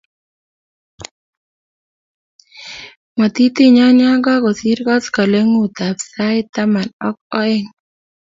[3.17, 7.69] Matitinyo ya kakusir koskoleng'utab sait taman ak oeng'